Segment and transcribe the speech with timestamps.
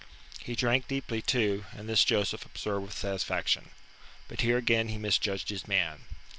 [0.41, 3.69] He drank deeply too, and this Joseph observed with satisfaction.
[4.27, 6.05] But here again he misjudged his man.